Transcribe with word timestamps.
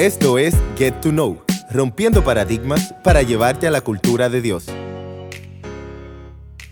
Esto 0.00 0.38
es 0.38 0.54
Get 0.78 1.02
to 1.02 1.10
Know, 1.10 1.42
rompiendo 1.70 2.24
paradigmas 2.24 2.94
para 3.04 3.20
llevarte 3.20 3.66
a 3.66 3.70
la 3.70 3.82
cultura 3.82 4.30
de 4.30 4.40
Dios. 4.40 4.64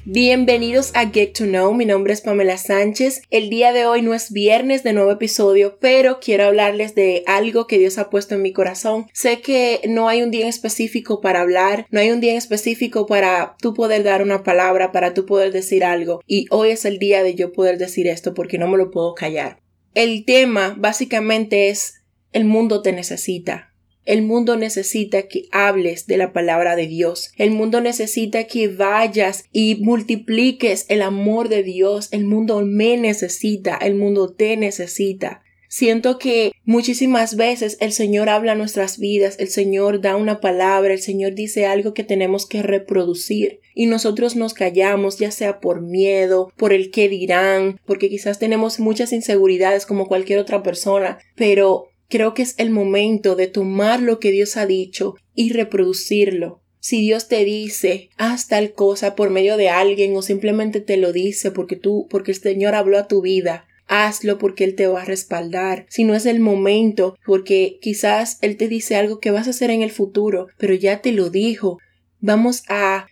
Bienvenidos 0.07 0.93
a 0.95 1.11
Get 1.11 1.35
to 1.35 1.45
Know, 1.45 1.75
mi 1.75 1.85
nombre 1.85 2.15
es 2.15 2.23
Pamela 2.23 2.57
Sánchez. 2.57 3.21
El 3.29 3.51
día 3.51 3.75
de 3.75 3.85
hoy 3.85 4.01
no 4.01 4.15
es 4.15 4.33
viernes 4.33 4.83
de 4.83 4.95
nuevo 4.95 5.13
episodio, 5.13 5.77
pero 5.79 6.21
quiero 6.21 6.45
hablarles 6.45 6.95
de 6.95 7.23
algo 7.27 7.67
que 7.67 7.79
Dios 7.79 7.99
ha 7.99 8.09
puesto 8.09 8.35
en 8.35 8.41
mi 8.41 8.55
corazón. 8.55 9.09
Sé 9.13 9.43
que 9.43 9.83
no 9.87 10.09
hay 10.09 10.23
un 10.23 10.31
día 10.31 10.49
específico 10.49 11.21
para 11.21 11.43
hablar, 11.43 11.87
no 11.91 12.01
hay 12.01 12.11
un 12.11 12.21
día 12.21 12.35
específico 12.35 13.05
para 13.05 13.57
tú 13.61 13.75
poder 13.75 14.05
dar 14.05 14.23
una 14.23 14.43
palabra, 14.43 14.91
para 14.91 15.13
tú 15.13 15.27
poder 15.27 15.53
decir 15.53 15.85
algo, 15.85 16.23
y 16.27 16.47
hoy 16.49 16.71
es 16.71 16.87
el 16.87 16.99
día 16.99 17.23
de 17.23 17.35
yo 17.35 17.53
poder 17.53 17.77
decir 17.77 18.07
esto 18.07 18.33
porque 18.33 18.57
no 18.57 18.69
me 18.69 18.79
lo 18.79 18.91
puedo 18.91 19.15
callar. 19.15 19.61
El 19.93 20.25
tema 20.25 20.75
básicamente 20.79 21.69
es 21.69 21.98
el 22.33 22.45
mundo 22.45 22.83
te 22.83 22.93
necesita. 22.93 23.73
El 24.05 24.23
mundo 24.23 24.57
necesita 24.57 25.29
que 25.29 25.49
hables 25.53 26.07
de 26.07 26.17
la 26.17 26.33
palabra 26.33 26.77
de 26.77 26.87
Dios. 26.87 27.31
El 27.37 27.51
mundo 27.51 27.83
necesita 27.83 28.45
que 28.45 28.69
vayas 28.69 29.45
y 29.53 29.77
multipliques 29.83 30.87
el 30.89 31.03
amor 31.03 31.51
de 31.51 31.63
Dios. 31.63 32.09
El 32.11 32.25
mundo 32.25 32.63
me 32.65 32.97
necesita. 32.97 33.77
El 33.77 33.97
mundo 33.97 34.33
te 34.33 34.57
necesita. 34.57 35.43
Siento 35.69 36.19
que 36.19 36.53
muchísimas 36.65 37.37
veces 37.37 37.77
el 37.81 37.93
Señor 37.93 38.31
habla 38.31 38.55
nuestras 38.55 38.99
vidas, 38.99 39.37
el 39.39 39.49
Señor 39.49 40.01
da 40.01 40.17
una 40.17 40.41
palabra, 40.41 40.95
el 40.95 41.03
Señor 41.03 41.35
dice 41.35 41.67
algo 41.67 41.93
que 41.93 42.05
tenemos 42.05 42.47
que 42.47 42.63
reproducir 42.63 43.61
y 43.75 43.85
nosotros 43.85 44.35
nos 44.35 44.55
callamos 44.55 45.19
ya 45.19 45.31
sea 45.31 45.61
por 45.61 45.83
miedo, 45.83 46.51
por 46.57 46.73
el 46.73 46.91
que 46.91 47.11
dirán, 47.11 47.79
porque 47.85 48.09
quizás 48.09 48.39
tenemos 48.39 48.81
muchas 48.81 49.13
inseguridades 49.13 49.85
como 49.85 50.09
cualquier 50.09 50.39
otra 50.39 50.63
persona, 50.63 51.19
pero 51.35 51.89
Creo 52.09 52.33
que 52.33 52.43
es 52.43 52.55
el 52.59 52.71
momento 52.71 53.37
de 53.37 53.49
tomar 53.49 54.01
lo 54.01 54.19
que 54.19 54.31
Dios 54.31 54.57
ha 54.57 54.67
dicho 54.67 55.15
y 55.35 55.53
reproducirlo. 55.53 56.63
Si 56.81 57.01
Dios 57.03 57.29
te 57.29 57.45
dice, 57.45 58.09
haz 58.17 58.49
tal 58.49 58.73
cosa 58.73 59.15
por 59.15 59.31
medio 59.31 59.57
de 59.57 59.69
alguien 59.69 60.17
o 60.17 60.23
simplemente 60.23 60.81
te 60.81 60.97
lo 60.97 61.13
dice 61.13 61.51
porque 61.51 61.77
tú, 61.77 62.07
porque 62.09 62.31
el 62.31 62.39
Señor 62.39 62.75
habló 62.75 62.99
a 62.99 63.09
tu 63.09 63.21
vida, 63.21 63.67
hazlo 63.89 64.39
porque 64.39 64.65
Él 64.65 64.75
te 64.75 64.87
va 64.87 65.03
a 65.03 65.05
respaldar. 65.05 65.87
Si 65.91 66.05
no 66.05 66.15
es 66.15 66.25
el 66.25 66.41
momento, 66.41 67.17
porque 67.27 67.79
quizás 67.83 68.39
Él 68.41 68.57
te 68.57 68.69
dice 68.69 68.97
algo 68.97 69.21
que 69.21 69.31
vas 69.31 69.47
a 69.47 69.51
hacer 69.51 69.71
en 69.71 69.83
el 69.83 69.91
futuro, 69.91 70.47
pero 70.57 70.75
ya 70.75 71.03
te 71.03 71.13
lo 71.13 71.29
dijo. 71.29 71.79
Vamos 72.21 72.63
a, 72.69 73.07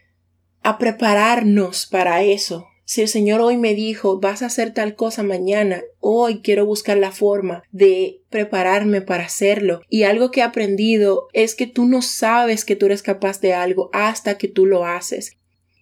a 0.63 0.79
prepararnos 0.79 1.87
para 1.87 2.23
eso. 2.23 2.67
Si 2.89 3.03
el 3.03 3.09
Señor 3.09 3.41
hoy 3.41 3.57
me 3.57 3.75
dijo, 3.75 4.21
vas 4.21 4.43
a 4.43 4.47
hacer 4.47 4.73
tal 4.73 4.95
cosa 4.95 5.25
mañana, 5.25 5.83
hoy 5.99 6.41
quiero 6.41 6.65
buscar 6.65 6.97
la 6.97 7.11
forma 7.11 7.65
de 7.73 8.23
prepararme 8.31 9.03
para 9.03 9.25
hacerlo. 9.25 9.81
Y 9.89 10.05
algo 10.05 10.31
que 10.31 10.39
he 10.39 10.45
aprendido 10.45 11.27
es 11.33 11.57
que 11.57 11.67
tú 11.67 11.85
no 11.87 12.01
sabes 12.01 12.65
que 12.65 12.77
tú 12.77 12.87
eres 12.87 13.03
capaz 13.03 13.41
de 13.41 13.55
algo 13.55 13.91
hasta 13.93 14.39
que 14.39 14.47
tú 14.47 14.67
lo 14.67 14.87
haces. 14.87 15.37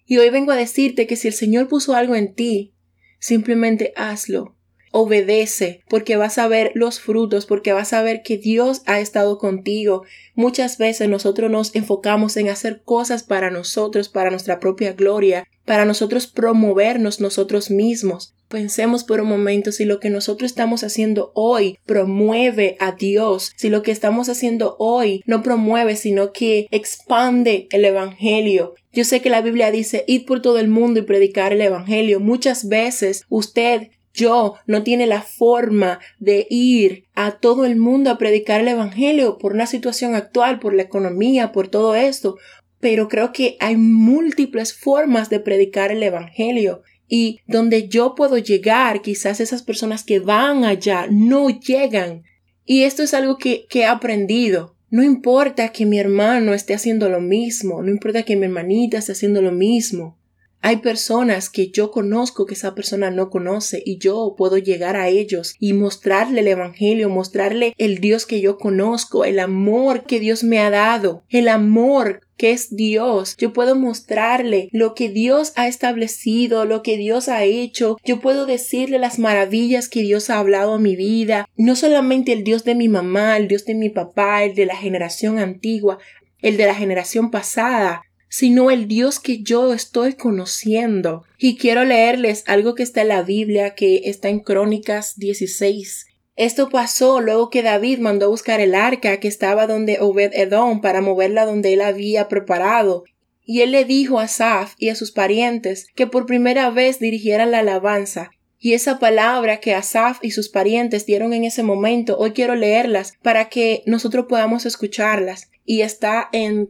Y 0.07 0.17
hoy 0.17 0.31
vengo 0.31 0.51
a 0.51 0.55
decirte 0.57 1.05
que 1.05 1.15
si 1.15 1.27
el 1.27 1.35
Señor 1.35 1.67
puso 1.67 1.93
algo 1.93 2.15
en 2.15 2.33
ti, 2.33 2.73
simplemente 3.19 3.93
hazlo 3.95 4.55
obedece, 4.97 5.81
porque 5.89 6.15
vas 6.15 6.37
a 6.37 6.47
ver 6.47 6.71
los 6.73 7.01
frutos, 7.01 7.45
porque 7.45 7.73
vas 7.73 7.91
a 7.91 8.01
ver 8.01 8.21
que 8.23 8.37
Dios 8.37 8.81
ha 8.85 9.01
estado 9.01 9.37
contigo. 9.39 10.05
Muchas 10.35 10.77
veces 10.77 11.09
nosotros 11.09 11.51
nos 11.51 11.75
enfocamos 11.75 12.37
en 12.37 12.47
hacer 12.47 12.81
cosas 12.81 13.23
para 13.23 13.51
nosotros, 13.51 14.07
para 14.07 14.29
nuestra 14.29 14.61
propia 14.61 14.93
gloria, 14.93 15.49
para 15.65 15.85
nosotros 15.85 16.27
promovernos 16.27 17.19
nosotros 17.19 17.69
mismos. 17.69 18.33
Pensemos 18.47 19.03
por 19.03 19.21
un 19.21 19.27
momento 19.27 19.71
si 19.71 19.85
lo 19.85 19.99
que 19.99 20.11
nosotros 20.11 20.51
estamos 20.51 20.83
haciendo 20.83 21.31
hoy 21.33 21.79
promueve 21.85 22.77
a 22.79 22.91
Dios, 22.91 23.51
si 23.55 23.69
lo 23.69 23.81
que 23.81 23.91
estamos 23.91 24.29
haciendo 24.29 24.75
hoy 24.77 25.23
no 25.25 25.41
promueve, 25.41 25.95
sino 25.95 26.31
que 26.31 26.67
expande 26.69 27.67
el 27.71 27.83
Evangelio. 27.85 28.75
Yo 28.93 29.03
sé 29.03 29.21
que 29.21 29.31
la 29.31 29.41
Biblia 29.41 29.71
dice, 29.71 30.05
id 30.07 30.25
por 30.25 30.41
todo 30.41 30.59
el 30.59 30.67
mundo 30.67 30.99
y 30.99 31.03
predicar 31.03 31.53
el 31.53 31.61
Evangelio. 31.61 32.19
Muchas 32.19 32.69
veces 32.69 33.25
usted 33.29 33.89
yo 34.13 34.53
no 34.65 34.83
tiene 34.83 35.07
la 35.07 35.21
forma 35.21 35.99
de 36.19 36.47
ir 36.49 37.03
a 37.15 37.31
todo 37.31 37.65
el 37.65 37.75
mundo 37.75 38.09
a 38.09 38.17
predicar 38.17 38.61
el 38.61 38.69
Evangelio 38.69 39.37
por 39.37 39.53
una 39.53 39.67
situación 39.67 40.15
actual, 40.15 40.59
por 40.59 40.73
la 40.73 40.83
economía, 40.83 41.51
por 41.51 41.67
todo 41.67 41.95
esto, 41.95 42.37
pero 42.85 43.07
creo 43.07 43.33
que 43.33 43.57
hay 43.59 43.77
múltiples 43.77 44.71
formas 44.71 45.31
de 45.31 45.39
predicar 45.39 45.91
el 45.91 46.03
Evangelio 46.03 46.83
y 47.07 47.39
donde 47.47 47.87
yo 47.87 48.13
puedo 48.13 48.37
llegar, 48.37 49.01
quizás 49.01 49.39
esas 49.39 49.63
personas 49.63 50.03
que 50.03 50.19
van 50.19 50.63
allá 50.63 51.07
no 51.09 51.49
llegan. 51.49 52.21
Y 52.63 52.83
esto 52.83 53.01
es 53.01 53.15
algo 53.15 53.39
que, 53.39 53.65
he 53.73 53.85
aprendido. 53.85 54.75
No 54.91 55.01
importa 55.01 55.69
que 55.69 55.87
mi 55.87 55.97
hermano 55.97 56.53
esté 56.53 56.75
haciendo 56.75 57.09
lo 57.09 57.21
mismo, 57.21 57.81
no 57.81 57.89
importa 57.89 58.21
que 58.21 58.35
mi 58.35 58.45
hermanita 58.45 58.99
esté 58.99 59.13
haciendo 59.13 59.41
lo 59.41 59.51
mismo. 59.51 60.19
Hay 60.67 60.77
personas 60.77 61.51
que 61.51 61.69
yo 61.69 61.91
conozco 61.91 62.47
que 62.47 62.55
esa 62.55 62.73
persona 62.73 63.11
no 63.11 63.29
conoce 63.29 63.83
y 63.85 63.99
yo 63.99 64.33
puedo 64.35 64.57
llegar 64.57 64.95
a 64.95 65.09
ellos 65.09 65.53
y 65.59 65.73
mostrarle 65.73 66.41
el 66.41 66.47
Evangelio, 66.47 67.07
mostrarle 67.07 67.75
el 67.77 67.99
Dios 67.99 68.25
que 68.25 68.41
yo 68.41 68.57
conozco, 68.57 69.25
el 69.25 69.37
amor 69.37 70.05
que 70.05 70.19
Dios 70.19 70.43
me 70.43 70.57
ha 70.57 70.71
dado, 70.71 71.23
el 71.29 71.49
amor 71.49 72.21
que 72.35 72.49
es 72.49 72.75
Dios. 72.75 73.35
Yo 73.37 73.53
puedo 73.53 73.75
mostrarle 73.75 74.69
lo 74.71 74.95
que 74.95 75.09
Dios 75.09 75.53
ha 75.55 75.67
establecido, 75.67 76.65
lo 76.65 76.81
que 76.81 76.97
Dios 76.97 77.29
ha 77.29 77.43
hecho. 77.43 77.97
Yo 78.03 78.19
puedo 78.19 78.47
decirle 78.47 78.97
las 78.97 79.19
maravillas 79.19 79.87
que 79.87 80.01
Dios 80.01 80.31
ha 80.31 80.39
hablado 80.39 80.73
a 80.73 80.79
mi 80.79 80.95
vida. 80.95 81.47
No 81.57 81.75
solamente 81.75 82.33
el 82.33 82.43
Dios 82.43 82.63
de 82.63 82.73
mi 82.73 82.89
mamá, 82.89 83.37
el 83.37 83.47
Dios 83.47 83.65
de 83.65 83.75
mi 83.75 83.91
papá, 83.91 84.43
el 84.43 84.55
de 84.55 84.65
la 84.65 84.75
generación 84.75 85.37
antigua, 85.37 85.99
el 86.41 86.57
de 86.57 86.65
la 86.65 86.73
generación 86.75 87.29
pasada, 87.29 88.01
sino 88.29 88.71
el 88.71 88.87
Dios 88.87 89.19
que 89.19 89.41
yo 89.41 89.73
estoy 89.73 90.13
conociendo. 90.13 91.23
Y 91.37 91.57
quiero 91.57 91.83
leerles 91.83 92.43
algo 92.47 92.75
que 92.75 92.83
está 92.83 93.01
en 93.01 93.09
la 93.09 93.21
Biblia, 93.21 93.75
que 93.75 94.01
está 94.05 94.29
en 94.29 94.39
Crónicas 94.39 95.17
16. 95.17 96.07
Esto 96.35 96.69
pasó 96.69 97.21
luego 97.21 97.49
que 97.49 97.63
David 97.63 97.99
mandó 97.99 98.29
buscar 98.29 98.59
el 98.59 98.75
arca 98.75 99.19
que 99.21 99.29
estaba 99.29 99.67
donde 99.67 99.99
Obed 100.01 100.33
Edom 100.33 100.81
para 100.81 100.99
moverla 100.99 101.45
donde 101.45 101.73
él 101.73 101.81
había 101.81 102.27
preparado. 102.27 103.05
Y 103.45 103.61
él 103.61 103.71
le 103.71 103.85
dijo 103.85 104.19
a 104.19 104.27
Saf 104.27 104.73
y 104.77 104.89
a 104.89 104.95
sus 104.95 105.11
parientes 105.11 105.87
que 105.95 106.07
por 106.07 106.25
primera 106.25 106.69
vez 106.71 106.99
dirigieran 106.99 107.51
la 107.51 107.59
alabanza. 107.59 108.31
Y 108.59 108.73
esa 108.73 108.99
palabra 108.99 109.59
que 109.59 109.75
Asaf 109.75 110.17
y 110.23 110.31
sus 110.31 110.49
parientes 110.49 111.05
dieron 111.05 111.33
en 111.33 111.43
ese 111.43 111.61
momento, 111.61 112.17
hoy 112.17 112.31
quiero 112.31 112.55
leerlas 112.55 113.13
para 113.21 113.47
que 113.47 113.83
nosotros 113.85 114.25
podamos 114.27 114.65
escucharlas 114.65 115.51
y 115.65 115.81
está 115.81 116.29
en 116.31 116.67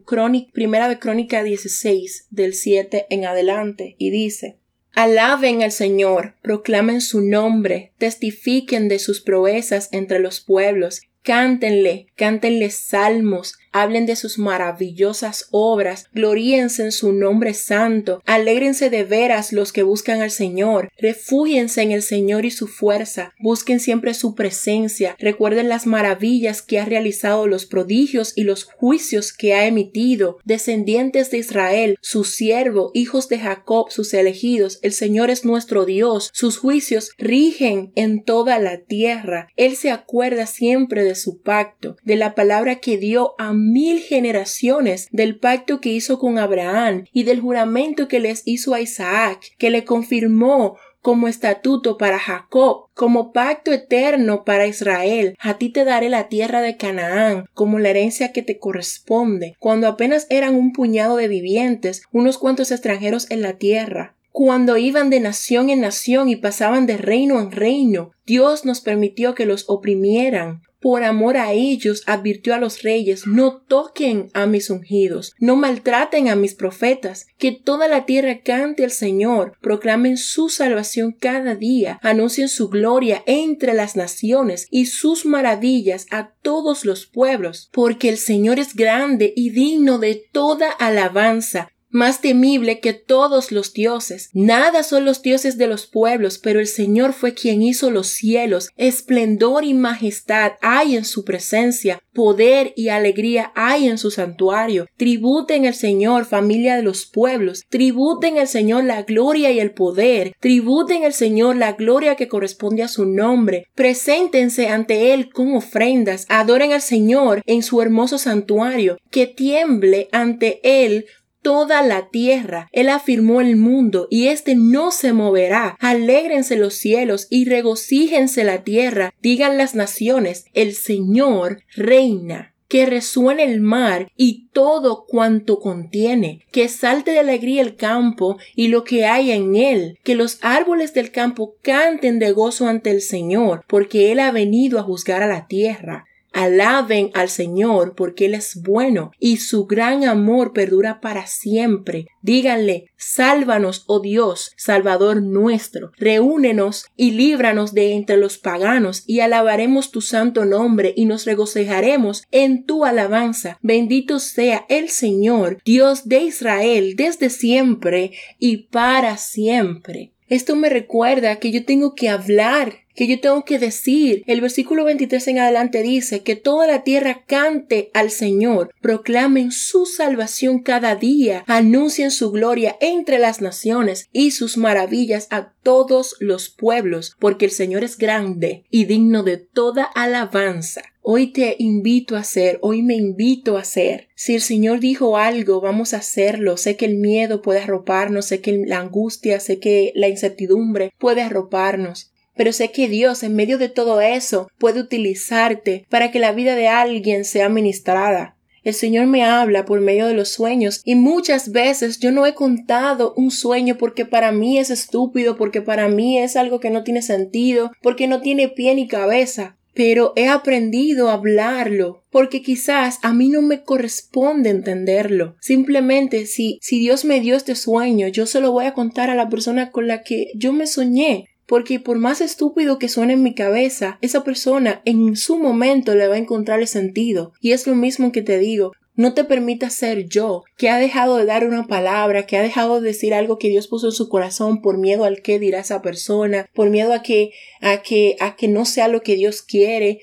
Primera 0.52 0.88
de 0.88 0.98
Crónica 0.98 1.42
16 1.42 2.26
del 2.30 2.54
7 2.54 3.06
en 3.10 3.26
adelante 3.26 3.94
y 3.98 4.10
dice 4.10 4.56
Alaben 4.92 5.62
al 5.62 5.72
Señor, 5.72 6.36
proclamen 6.40 7.02
su 7.02 7.20
nombre, 7.20 7.92
testifiquen 7.98 8.88
de 8.88 8.98
sus 8.98 9.20
proezas 9.20 9.90
entre 9.92 10.20
los 10.20 10.40
pueblos, 10.40 11.02
cántenle, 11.22 12.06
cántenle 12.16 12.70
salmos, 12.70 13.58
hablen 13.82 14.06
de 14.06 14.16
sus 14.16 14.38
maravillosas 14.38 15.48
obras, 15.50 16.06
gloríense 16.12 16.82
en 16.82 16.92
su 16.92 17.12
nombre 17.12 17.54
santo, 17.54 18.22
alégrense 18.24 18.90
de 18.90 19.04
veras 19.04 19.52
los 19.52 19.72
que 19.72 19.82
buscan 19.82 20.22
al 20.22 20.30
Señor, 20.30 20.90
refúgiense 20.98 21.82
en 21.82 21.92
el 21.92 22.02
Señor 22.02 22.44
y 22.44 22.50
su 22.50 22.68
fuerza, 22.68 23.32
busquen 23.38 23.80
siempre 23.80 24.14
su 24.14 24.34
presencia, 24.34 25.16
recuerden 25.18 25.68
las 25.68 25.86
maravillas 25.86 26.62
que 26.62 26.78
ha 26.78 26.84
realizado, 26.84 27.46
los 27.46 27.66
prodigios 27.66 28.32
y 28.36 28.44
los 28.44 28.64
juicios 28.64 29.32
que 29.32 29.54
ha 29.54 29.66
emitido, 29.66 30.38
descendientes 30.44 31.30
de 31.30 31.38
Israel, 31.38 31.98
su 32.00 32.24
siervo, 32.24 32.90
hijos 32.94 33.28
de 33.28 33.38
Jacob, 33.38 33.86
sus 33.90 34.12
elegidos, 34.14 34.78
el 34.82 34.92
Señor 34.92 35.30
es 35.30 35.44
nuestro 35.44 35.84
Dios, 35.84 36.30
sus 36.32 36.58
juicios 36.58 37.10
rigen 37.18 37.92
en 37.94 38.22
toda 38.22 38.58
la 38.58 38.78
tierra, 38.78 39.48
Él 39.56 39.76
se 39.76 39.90
acuerda 39.90 40.46
siempre 40.46 41.04
de 41.04 41.14
su 41.14 41.40
pacto, 41.40 41.96
de 42.04 42.16
la 42.16 42.34
palabra 42.34 42.76
que 42.76 42.98
dio 42.98 43.34
a 43.38 43.52
mil 43.66 44.00
generaciones 44.00 45.08
del 45.10 45.38
pacto 45.38 45.80
que 45.80 45.90
hizo 45.90 46.18
con 46.18 46.38
Abraham 46.38 47.04
y 47.12 47.24
del 47.24 47.40
juramento 47.40 48.06
que 48.06 48.20
les 48.20 48.42
hizo 48.44 48.74
a 48.74 48.80
Isaac, 48.80 49.40
que 49.58 49.70
le 49.70 49.84
confirmó 49.84 50.76
como 51.02 51.28
estatuto 51.28 51.98
para 51.98 52.18
Jacob, 52.18 52.86
como 52.94 53.32
pacto 53.32 53.72
eterno 53.72 54.44
para 54.44 54.66
Israel. 54.66 55.36
A 55.38 55.56
ti 55.56 55.68
te 55.68 55.84
daré 55.84 56.08
la 56.08 56.28
tierra 56.28 56.62
de 56.62 56.76
Canaán 56.76 57.46
como 57.54 57.78
la 57.78 57.90
herencia 57.90 58.32
que 58.32 58.42
te 58.42 58.58
corresponde, 58.58 59.54
cuando 59.58 59.86
apenas 59.86 60.26
eran 60.30 60.54
un 60.54 60.72
puñado 60.72 61.16
de 61.16 61.28
vivientes, 61.28 62.02
unos 62.12 62.38
cuantos 62.38 62.70
extranjeros 62.72 63.30
en 63.30 63.42
la 63.42 63.52
tierra 63.52 64.16
cuando 64.38 64.76
iban 64.76 65.08
de 65.08 65.18
nación 65.18 65.70
en 65.70 65.80
nación 65.80 66.28
y 66.28 66.36
pasaban 66.36 66.84
de 66.84 66.98
reino 66.98 67.40
en 67.40 67.52
reino, 67.52 68.10
Dios 68.26 68.66
nos 68.66 68.82
permitió 68.82 69.34
que 69.34 69.46
los 69.46 69.64
oprimieran. 69.66 70.60
Por 70.80 71.02
amor 71.04 71.36
a 71.36 71.52
ellos, 71.52 72.02
advirtió 72.06 72.54
a 72.54 72.58
los 72.58 72.82
reyes, 72.82 73.26
no 73.26 73.62
toquen 73.62 74.30
a 74.34 74.46
mis 74.46 74.70
ungidos, 74.70 75.34
no 75.38 75.56
maltraten 75.56 76.28
a 76.28 76.36
mis 76.36 76.54
profetas, 76.54 77.26
que 77.38 77.52
toda 77.52 77.88
la 77.88 78.06
tierra 78.06 78.40
cante 78.42 78.84
al 78.84 78.90
Señor, 78.90 79.56
proclamen 79.60 80.16
su 80.16 80.48
salvación 80.48 81.12
cada 81.12 81.54
día, 81.54 81.98
anuncien 82.02 82.48
su 82.48 82.68
gloria 82.68 83.22
entre 83.26 83.74
las 83.74 83.96
naciones 83.96 84.66
y 84.70 84.86
sus 84.86 85.24
maravillas 85.24 86.06
a 86.10 86.32
todos 86.42 86.84
los 86.84 87.06
pueblos, 87.06 87.68
porque 87.72 88.08
el 88.08 88.18
Señor 88.18 88.58
es 88.58 88.74
grande 88.74 89.32
y 89.36 89.50
digno 89.50 89.98
de 89.98 90.22
toda 90.32 90.70
alabanza, 90.70 91.70
más 91.96 92.20
temible 92.20 92.78
que 92.78 92.92
todos 92.92 93.50
los 93.50 93.72
dioses. 93.72 94.30
Nada 94.32 94.82
son 94.82 95.04
los 95.04 95.22
dioses 95.22 95.58
de 95.58 95.66
los 95.66 95.86
pueblos, 95.86 96.38
pero 96.38 96.60
el 96.60 96.66
Señor 96.66 97.12
fue 97.12 97.34
quien 97.34 97.62
hizo 97.62 97.90
los 97.90 98.08
cielos. 98.08 98.68
Esplendor 98.76 99.64
y 99.64 99.74
majestad 99.74 100.52
hay 100.60 100.94
en 100.94 101.04
su 101.04 101.24
presencia, 101.24 101.98
poder 102.12 102.72
y 102.76 102.90
alegría 102.90 103.50
hay 103.54 103.88
en 103.88 103.98
su 103.98 104.10
santuario. 104.10 104.86
Tributen 104.96 105.66
al 105.66 105.74
Señor, 105.74 106.26
familia 106.26 106.76
de 106.76 106.82
los 106.82 107.06
pueblos. 107.06 107.64
Tributen 107.68 108.38
al 108.38 108.48
Señor 108.48 108.84
la 108.84 109.02
gloria 109.02 109.50
y 109.50 109.58
el 109.58 109.72
poder. 109.72 110.34
Tributen 110.38 111.04
al 111.04 111.14
Señor 111.14 111.56
la 111.56 111.72
gloria 111.72 112.14
que 112.14 112.28
corresponde 112.28 112.82
a 112.82 112.88
su 112.88 113.06
nombre. 113.06 113.66
Preséntense 113.74 114.68
ante 114.68 115.14
Él 115.14 115.30
con 115.32 115.54
ofrendas. 115.54 116.26
Adoren 116.28 116.72
al 116.72 116.82
Señor 116.82 117.42
en 117.46 117.62
su 117.62 117.80
hermoso 117.80 118.18
santuario. 118.18 118.98
Que 119.10 119.26
tiemble 119.26 120.08
ante 120.12 120.60
Él 120.62 121.06
toda 121.46 121.80
la 121.82 122.08
tierra. 122.08 122.68
Él 122.72 122.88
afirmó 122.88 123.40
el 123.40 123.54
mundo 123.54 124.08
y 124.10 124.26
éste 124.26 124.56
no 124.56 124.90
se 124.90 125.12
moverá. 125.12 125.76
Alégrense 125.78 126.56
los 126.56 126.74
cielos 126.74 127.28
y 127.30 127.44
regocíjense 127.44 128.42
la 128.42 128.64
tierra. 128.64 129.14
Digan 129.22 129.56
las 129.56 129.76
naciones, 129.76 130.46
el 130.54 130.74
Señor 130.74 131.62
reina 131.76 132.52
que 132.66 132.84
resuene 132.84 133.44
el 133.44 133.60
mar 133.60 134.10
y 134.16 134.48
todo 134.48 135.06
cuanto 135.06 135.60
contiene, 135.60 136.44
que 136.50 136.68
salte 136.68 137.12
de 137.12 137.20
alegría 137.20 137.62
el 137.62 137.76
campo 137.76 138.38
y 138.56 138.66
lo 138.66 138.82
que 138.82 139.06
hay 139.06 139.30
en 139.30 139.54
él, 139.54 140.00
que 140.02 140.16
los 140.16 140.40
árboles 140.42 140.92
del 140.94 141.12
campo 141.12 141.54
canten 141.62 142.18
de 142.18 142.32
gozo 142.32 142.66
ante 142.66 142.90
el 142.90 143.02
Señor, 143.02 143.64
porque 143.68 144.10
Él 144.10 144.18
ha 144.18 144.32
venido 144.32 144.80
a 144.80 144.82
juzgar 144.82 145.22
a 145.22 145.28
la 145.28 145.46
tierra. 145.46 146.06
Alaben 146.36 147.10
al 147.14 147.30
Señor 147.30 147.94
porque 147.96 148.26
Él 148.26 148.34
es 148.34 148.60
bueno 148.62 149.10
y 149.18 149.38
su 149.38 149.64
gran 149.64 150.04
amor 150.04 150.52
perdura 150.52 151.00
para 151.00 151.26
siempre. 151.26 152.08
Díganle, 152.20 152.90
sálvanos, 152.98 153.84
oh 153.86 154.00
Dios, 154.00 154.52
Salvador 154.54 155.22
nuestro. 155.22 155.92
Reúnenos 155.96 156.88
y 156.94 157.12
líbranos 157.12 157.72
de 157.72 157.94
entre 157.94 158.18
los 158.18 158.36
paganos 158.36 159.02
y 159.06 159.20
alabaremos 159.20 159.90
tu 159.90 160.02
santo 160.02 160.44
nombre 160.44 160.92
y 160.94 161.06
nos 161.06 161.24
regocijaremos 161.24 162.24
en 162.30 162.66
tu 162.66 162.84
alabanza. 162.84 163.58
Bendito 163.62 164.18
sea 164.18 164.66
el 164.68 164.90
Señor, 164.90 165.56
Dios 165.64 166.06
de 166.06 166.20
Israel, 166.20 166.96
desde 166.96 167.30
siempre 167.30 168.12
y 168.38 168.68
para 168.68 169.16
siempre. 169.16 170.12
Esto 170.28 170.54
me 170.54 170.68
recuerda 170.68 171.36
que 171.36 171.50
yo 171.50 171.64
tengo 171.64 171.94
que 171.94 172.10
hablar 172.10 172.85
que 172.96 173.06
yo 173.06 173.20
tengo 173.20 173.44
que 173.44 173.58
decir. 173.58 174.24
El 174.26 174.40
versículo 174.40 174.84
23 174.84 175.28
en 175.28 175.38
adelante 175.38 175.82
dice 175.82 176.22
que 176.22 176.34
toda 176.34 176.66
la 176.66 176.82
tierra 176.82 177.24
cante 177.26 177.90
al 177.94 178.10
Señor, 178.10 178.74
proclamen 178.80 179.52
su 179.52 179.86
salvación 179.86 180.60
cada 180.60 180.96
día, 180.96 181.44
anuncien 181.46 182.10
su 182.10 182.32
gloria 182.32 182.76
entre 182.80 183.18
las 183.18 183.40
naciones 183.40 184.08
y 184.12 184.32
sus 184.32 184.56
maravillas 184.56 185.28
a 185.30 185.52
todos 185.62 186.16
los 186.20 186.48
pueblos, 186.48 187.14
porque 187.18 187.44
el 187.44 187.50
Señor 187.50 187.84
es 187.84 187.98
grande 187.98 188.64
y 188.70 188.84
digno 188.84 189.22
de 189.22 189.36
toda 189.36 189.84
alabanza. 189.84 190.82
Hoy 191.08 191.28
te 191.28 191.54
invito 191.60 192.16
a 192.16 192.20
hacer, 192.20 192.58
hoy 192.62 192.82
me 192.82 192.96
invito 192.96 193.56
a 193.56 193.60
hacer. 193.60 194.08
Si 194.16 194.34
el 194.34 194.40
Señor 194.40 194.80
dijo 194.80 195.16
algo, 195.16 195.60
vamos 195.60 195.94
a 195.94 195.98
hacerlo. 195.98 196.56
Sé 196.56 196.76
que 196.76 196.86
el 196.86 196.96
miedo 196.96 197.42
puede 197.42 197.60
arroparnos, 197.60 198.26
sé 198.26 198.40
que 198.40 198.64
la 198.66 198.80
angustia, 198.80 199.38
sé 199.38 199.60
que 199.60 199.92
la 199.94 200.08
incertidumbre 200.08 200.92
puede 200.98 201.22
arroparnos, 201.22 202.10
pero 202.36 202.52
sé 202.52 202.70
que 202.70 202.88
Dios 202.88 203.22
en 203.22 203.34
medio 203.34 203.58
de 203.58 203.68
todo 203.68 204.00
eso 204.00 204.48
puede 204.58 204.80
utilizarte 204.80 205.86
para 205.88 206.10
que 206.10 206.18
la 206.18 206.32
vida 206.32 206.54
de 206.54 206.68
alguien 206.68 207.24
sea 207.24 207.48
ministrada. 207.48 208.36
El 208.66 208.74
Señor 208.74 209.06
me 209.06 209.22
habla 209.22 209.64
por 209.64 209.80
medio 209.80 210.08
de 210.08 210.14
los 210.14 210.30
sueños 210.30 210.82
y 210.84 210.96
muchas 210.96 211.52
veces 211.52 212.00
yo 212.00 212.10
no 212.10 212.26
he 212.26 212.34
contado 212.34 213.14
un 213.16 213.30
sueño 213.30 213.76
porque 213.78 214.04
para 214.04 214.32
mí 214.32 214.58
es 214.58 214.70
estúpido, 214.70 215.36
porque 215.36 215.62
para 215.62 215.88
mí 215.88 216.18
es 216.18 216.34
algo 216.34 216.58
que 216.58 216.70
no 216.70 216.82
tiene 216.82 217.00
sentido, 217.00 217.70
porque 217.80 218.08
no 218.08 218.20
tiene 218.20 218.48
pie 218.48 218.74
ni 218.74 218.88
cabeza. 218.88 219.56
Pero 219.72 220.14
he 220.16 220.26
aprendido 220.26 221.10
a 221.10 221.12
hablarlo, 221.12 222.02
porque 222.10 222.42
quizás 222.42 222.98
a 223.02 223.12
mí 223.12 223.28
no 223.28 223.40
me 223.40 223.62
corresponde 223.62 224.50
entenderlo. 224.50 225.36
Simplemente 225.40 226.26
si, 226.26 226.58
si 226.60 226.80
Dios 226.80 227.04
me 227.04 227.20
dio 227.20 227.36
este 227.36 227.54
sueño, 227.54 228.08
yo 228.08 228.26
se 228.26 228.40
lo 228.40 228.50
voy 228.50 228.64
a 228.64 228.74
contar 228.74 229.10
a 229.10 229.14
la 229.14 229.28
persona 229.28 229.70
con 229.70 229.86
la 229.86 230.02
que 230.02 230.32
yo 230.34 230.52
me 230.52 230.66
soñé 230.66 231.26
porque 231.46 231.80
por 231.80 231.98
más 231.98 232.20
estúpido 232.20 232.78
que 232.78 232.88
suene 232.88 233.14
en 233.14 233.22
mi 233.22 233.34
cabeza, 233.34 233.98
esa 234.00 234.24
persona 234.24 234.82
en 234.84 235.16
su 235.16 235.38
momento 235.38 235.94
le 235.94 236.08
va 236.08 236.16
a 236.16 236.18
encontrar 236.18 236.60
el 236.60 236.68
sentido. 236.68 237.32
Y 237.40 237.52
es 237.52 237.66
lo 237.66 237.74
mismo 237.74 238.12
que 238.12 238.22
te 238.22 238.38
digo, 238.38 238.72
no 238.96 239.12
te 239.12 239.24
permitas 239.24 239.74
ser 239.74 240.08
yo, 240.08 240.44
que 240.56 240.70
ha 240.70 240.78
dejado 240.78 241.18
de 241.18 241.26
dar 241.26 241.46
una 241.46 241.66
palabra, 241.66 242.26
que 242.26 242.38
ha 242.38 242.42
dejado 242.42 242.80
de 242.80 242.88
decir 242.88 243.12
algo 243.12 243.38
que 243.38 243.48
Dios 243.48 243.68
puso 243.68 243.88
en 243.88 243.92
su 243.92 244.08
corazón 244.08 244.62
por 244.62 244.78
miedo 244.78 245.04
al 245.04 245.20
que 245.20 245.38
dirá 245.38 245.60
esa 245.60 245.82
persona, 245.82 246.48
por 246.54 246.70
miedo 246.70 246.94
a 246.94 247.02
que, 247.02 247.32
a 247.60 247.82
que, 247.82 248.16
a 248.20 248.36
que 248.36 248.48
no 248.48 248.64
sea 248.64 248.88
lo 248.88 249.02
que 249.02 249.14
Dios 249.14 249.42
quiere. 249.42 250.00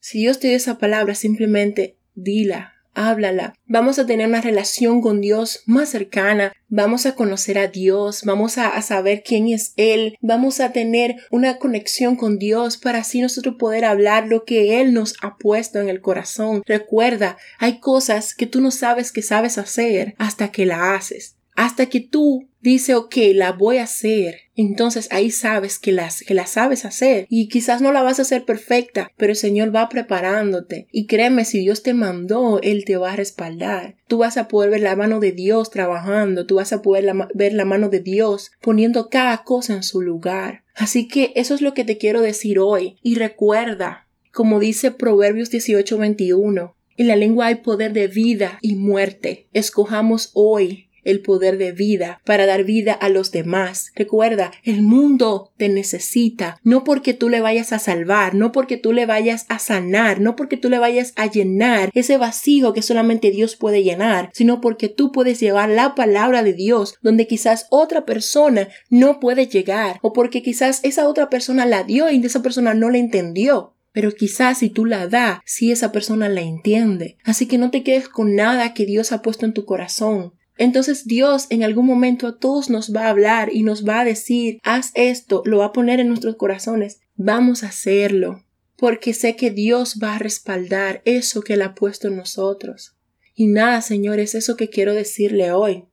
Si 0.00 0.18
Dios 0.18 0.40
te 0.40 0.48
dio 0.48 0.56
esa 0.56 0.78
palabra, 0.78 1.14
simplemente 1.14 1.98
dila, 2.14 2.74
háblala. 2.96 3.54
Vamos 3.66 3.98
a 3.98 4.06
tener 4.06 4.26
una 4.26 4.40
relación 4.40 5.00
con 5.00 5.20
Dios 5.20 5.62
más 5.66 5.90
cercana, 5.90 6.52
vamos 6.68 7.06
a 7.06 7.14
conocer 7.14 7.58
a 7.58 7.68
Dios, 7.68 8.22
vamos 8.24 8.58
a, 8.58 8.80
saber 8.82 9.22
quién 9.24 9.48
es 9.48 9.72
Él, 9.76 10.16
vamos 10.20 10.60
a 10.60 10.72
tener 10.72 11.16
una 11.30 11.58
conexión 11.58 12.16
con 12.16 12.38
Dios 12.38 12.76
para 12.76 13.00
así 13.00 13.20
nosotros 13.20 13.56
poder 13.58 13.84
hablar 13.84 14.26
lo 14.26 14.44
que 14.44 14.80
Él 14.80 14.94
nos 14.94 15.14
ha 15.22 15.36
puesto 15.36 15.80
en 15.80 15.88
el 15.88 16.00
corazón. 16.00 16.62
Recuerda, 16.66 17.36
hay 17.58 17.78
cosas 17.80 18.34
que 18.34 18.46
tú 18.46 18.60
no 18.60 18.70
sabes 18.70 19.12
que 19.12 19.22
sabes 19.22 19.58
hacer 19.58 20.14
hasta 20.18 20.50
que 20.50 20.66
la 20.66 20.94
haces. 20.94 21.36
Hasta 21.56 21.86
que 21.86 22.00
tú 22.00 22.48
dices, 22.60 22.94
ok, 22.94 23.16
la 23.34 23.52
voy 23.52 23.78
a 23.78 23.84
hacer 23.84 24.46
entonces 24.56 25.08
ahí 25.12 25.30
sabes 25.30 25.78
que, 25.78 25.92
las, 25.92 26.22
que 26.22 26.34
la 26.34 26.46
sabes 26.46 26.86
hacer 26.86 27.26
y 27.28 27.48
quizás 27.48 27.82
no 27.82 27.92
la 27.92 28.02
vas 28.02 28.18
a 28.18 28.22
hacer 28.22 28.44
perfecta, 28.44 29.12
pero 29.16 29.32
el 29.32 29.36
Señor 29.36 29.74
va 29.74 29.88
preparándote 29.88 30.88
y 30.90 31.06
créeme, 31.06 31.44
si 31.44 31.60
Dios 31.60 31.82
te 31.82 31.92
mandó, 31.92 32.60
Él 32.62 32.84
te 32.86 32.96
va 32.96 33.12
a 33.12 33.16
respaldar. 33.16 33.96
Tú 34.08 34.18
vas 34.18 34.38
a 34.38 34.48
poder 34.48 34.70
ver 34.70 34.80
la 34.80 34.96
mano 34.96 35.20
de 35.20 35.32
Dios 35.32 35.70
trabajando, 35.70 36.46
tú 36.46 36.56
vas 36.56 36.72
a 36.72 36.80
poder 36.80 37.12
ver 37.34 37.52
la 37.52 37.66
mano 37.66 37.90
de 37.90 38.00
Dios 38.00 38.50
poniendo 38.62 39.10
cada 39.10 39.44
cosa 39.44 39.74
en 39.74 39.82
su 39.82 40.00
lugar. 40.00 40.64
Así 40.74 41.06
que 41.06 41.32
eso 41.36 41.54
es 41.54 41.60
lo 41.60 41.74
que 41.74 41.84
te 41.84 41.98
quiero 41.98 42.22
decir 42.22 42.58
hoy 42.58 42.96
y 43.02 43.16
recuerda, 43.16 44.08
como 44.32 44.58
dice 44.58 44.90
Proverbios 44.90 45.50
18:21, 45.50 46.74
en 46.98 47.08
la 47.08 47.16
lengua 47.16 47.46
hay 47.46 47.56
poder 47.56 47.92
de 47.92 48.08
vida 48.08 48.58
y 48.62 48.74
muerte. 48.74 49.48
Escojamos 49.52 50.30
hoy 50.32 50.85
el 51.06 51.22
poder 51.22 51.56
de 51.56 51.72
vida 51.72 52.20
para 52.24 52.44
dar 52.44 52.64
vida 52.64 52.92
a 52.92 53.08
los 53.08 53.32
demás. 53.32 53.92
Recuerda, 53.94 54.52
el 54.62 54.82
mundo 54.82 55.52
te 55.56 55.68
necesita, 55.68 56.60
no 56.62 56.84
porque 56.84 57.14
tú 57.14 57.28
le 57.30 57.40
vayas 57.40 57.72
a 57.72 57.78
salvar, 57.78 58.34
no 58.34 58.52
porque 58.52 58.76
tú 58.76 58.92
le 58.92 59.06
vayas 59.06 59.46
a 59.48 59.58
sanar, 59.58 60.20
no 60.20 60.36
porque 60.36 60.56
tú 60.56 60.68
le 60.68 60.78
vayas 60.78 61.12
a 61.16 61.26
llenar 61.26 61.90
ese 61.94 62.18
vacío 62.18 62.72
que 62.72 62.82
solamente 62.82 63.30
Dios 63.30 63.56
puede 63.56 63.82
llenar, 63.82 64.30
sino 64.34 64.60
porque 64.60 64.88
tú 64.88 65.12
puedes 65.12 65.40
llevar 65.40 65.70
la 65.70 65.94
palabra 65.94 66.42
de 66.42 66.52
Dios 66.52 66.96
donde 67.00 67.26
quizás 67.26 67.66
otra 67.70 68.04
persona 68.04 68.68
no 68.90 69.20
puede 69.20 69.46
llegar 69.46 69.98
o 70.02 70.12
porque 70.12 70.42
quizás 70.42 70.80
esa 70.82 71.08
otra 71.08 71.30
persona 71.30 71.66
la 71.66 71.84
dio 71.84 72.10
y 72.10 72.24
esa 72.24 72.42
persona 72.42 72.74
no 72.74 72.90
la 72.90 72.98
entendió. 72.98 73.74
Pero 73.92 74.12
quizás 74.12 74.58
si 74.58 74.68
tú 74.68 74.84
la 74.84 75.06
das, 75.06 75.38
si 75.46 75.72
esa 75.72 75.90
persona 75.90 76.28
la 76.28 76.42
entiende. 76.42 77.16
Así 77.24 77.46
que 77.46 77.56
no 77.56 77.70
te 77.70 77.82
quedes 77.82 78.10
con 78.10 78.34
nada 78.34 78.74
que 78.74 78.84
Dios 78.84 79.10
ha 79.10 79.22
puesto 79.22 79.46
en 79.46 79.54
tu 79.54 79.64
corazón. 79.64 80.34
Entonces 80.58 81.06
Dios 81.06 81.46
en 81.50 81.62
algún 81.62 81.86
momento 81.86 82.26
a 82.26 82.38
todos 82.38 82.70
nos 82.70 82.94
va 82.94 83.06
a 83.06 83.10
hablar 83.10 83.50
y 83.52 83.62
nos 83.62 83.86
va 83.86 84.00
a 84.00 84.04
decir, 84.04 84.58
haz 84.62 84.90
esto, 84.94 85.42
lo 85.44 85.58
va 85.58 85.66
a 85.66 85.72
poner 85.72 86.00
en 86.00 86.08
nuestros 86.08 86.36
corazones. 86.36 87.00
Vamos 87.14 87.62
a 87.62 87.68
hacerlo, 87.68 88.44
porque 88.76 89.14
sé 89.14 89.36
que 89.36 89.50
Dios 89.50 89.98
va 90.02 90.16
a 90.16 90.18
respaldar 90.18 91.02
eso 91.04 91.42
que 91.42 91.54
Él 91.54 91.62
ha 91.62 91.74
puesto 91.74 92.08
en 92.08 92.16
nosotros. 92.16 92.96
Y 93.34 93.48
nada, 93.48 93.82
señores, 93.82 94.34
eso 94.34 94.56
que 94.56 94.70
quiero 94.70 94.94
decirle 94.94 95.52
hoy. 95.52 95.84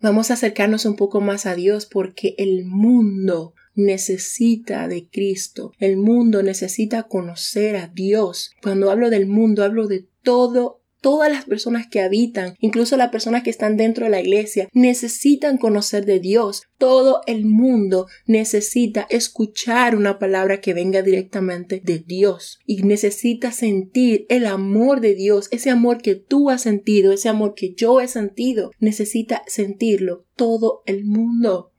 Vamos 0.00 0.30
a 0.30 0.34
acercarnos 0.34 0.84
un 0.84 0.96
poco 0.96 1.20
más 1.20 1.46
a 1.46 1.54
Dios 1.54 1.86
porque 1.86 2.34
el 2.36 2.64
mundo 2.64 3.54
necesita 3.74 4.88
de 4.88 5.08
Cristo. 5.08 5.72
El 5.78 5.96
mundo 5.96 6.42
necesita 6.42 7.04
conocer 7.04 7.76
a 7.76 7.86
Dios. 7.86 8.50
Cuando 8.60 8.90
hablo 8.90 9.10
del 9.10 9.26
mundo, 9.26 9.64
hablo 9.64 9.86
de 9.86 10.06
todo 10.22 10.81
Todas 11.02 11.30
las 11.30 11.44
personas 11.44 11.88
que 11.88 12.00
habitan, 12.00 12.54
incluso 12.60 12.96
las 12.96 13.10
personas 13.10 13.42
que 13.42 13.50
están 13.50 13.76
dentro 13.76 14.04
de 14.04 14.10
la 14.10 14.20
iglesia, 14.20 14.68
necesitan 14.72 15.58
conocer 15.58 16.06
de 16.06 16.20
Dios. 16.20 16.62
Todo 16.78 17.22
el 17.26 17.44
mundo 17.44 18.06
necesita 18.26 19.06
escuchar 19.10 19.96
una 19.96 20.20
palabra 20.20 20.60
que 20.60 20.74
venga 20.74 21.02
directamente 21.02 21.82
de 21.84 21.98
Dios 21.98 22.60
y 22.66 22.84
necesita 22.84 23.50
sentir 23.50 24.26
el 24.28 24.46
amor 24.46 25.00
de 25.00 25.16
Dios, 25.16 25.48
ese 25.50 25.70
amor 25.70 26.00
que 26.00 26.14
tú 26.14 26.50
has 26.50 26.62
sentido, 26.62 27.12
ese 27.12 27.28
amor 27.28 27.54
que 27.54 27.74
yo 27.74 28.00
he 28.00 28.06
sentido. 28.06 28.70
Necesita 28.78 29.42
sentirlo 29.48 30.24
todo 30.36 30.82
el 30.86 31.04
mundo. 31.04 31.72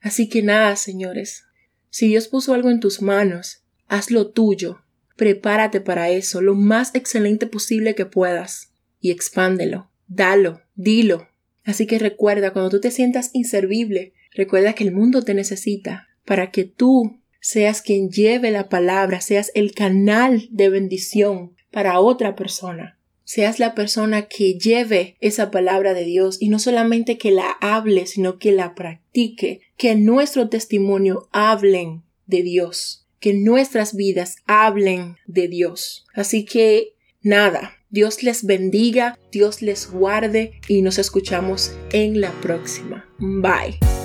Así 0.00 0.28
que 0.28 0.42
nada, 0.42 0.76
señores. 0.76 1.44
Si 1.90 2.08
Dios 2.08 2.26
puso 2.28 2.54
algo 2.54 2.70
en 2.70 2.80
tus 2.80 3.02
manos, 3.02 3.64
hazlo 3.86 4.30
tuyo. 4.30 4.81
Prepárate 5.16 5.80
para 5.80 6.10
eso 6.10 6.40
lo 6.40 6.54
más 6.54 6.94
excelente 6.94 7.46
posible 7.46 7.94
que 7.94 8.06
puedas 8.06 8.72
y 9.00 9.10
expándelo, 9.10 9.90
dalo, 10.06 10.62
dilo. 10.74 11.28
Así 11.64 11.86
que 11.86 11.98
recuerda, 11.98 12.52
cuando 12.52 12.70
tú 12.70 12.80
te 12.80 12.90
sientas 12.90 13.30
inservible, 13.32 14.14
recuerda 14.34 14.72
que 14.72 14.84
el 14.84 14.92
mundo 14.92 15.22
te 15.22 15.34
necesita 15.34 16.08
para 16.24 16.50
que 16.50 16.64
tú 16.64 17.20
seas 17.40 17.82
quien 17.82 18.10
lleve 18.10 18.50
la 18.50 18.68
palabra, 18.68 19.20
seas 19.20 19.50
el 19.54 19.72
canal 19.74 20.48
de 20.50 20.68
bendición 20.70 21.54
para 21.70 22.00
otra 22.00 22.34
persona. 22.36 22.98
Seas 23.24 23.58
la 23.58 23.74
persona 23.74 24.22
que 24.22 24.54
lleve 24.58 25.16
esa 25.20 25.50
palabra 25.50 25.94
de 25.94 26.04
Dios 26.04 26.38
y 26.40 26.48
no 26.48 26.58
solamente 26.58 27.18
que 27.18 27.30
la 27.30 27.50
hable, 27.60 28.06
sino 28.06 28.38
que 28.38 28.52
la 28.52 28.74
practique, 28.74 29.60
que 29.76 29.94
nuestro 29.94 30.48
testimonio 30.48 31.28
hablen 31.32 32.02
de 32.26 32.42
Dios 32.42 33.01
que 33.22 33.32
nuestras 33.32 33.94
vidas 33.94 34.36
hablen 34.46 35.16
de 35.26 35.48
Dios. 35.48 36.04
Así 36.12 36.44
que 36.44 36.96
nada, 37.22 37.78
Dios 37.88 38.22
les 38.22 38.44
bendiga, 38.44 39.18
Dios 39.30 39.62
les 39.62 39.90
guarde 39.90 40.60
y 40.68 40.82
nos 40.82 40.98
escuchamos 40.98 41.72
en 41.92 42.20
la 42.20 42.32
próxima. 42.42 43.06
Bye. 43.18 44.01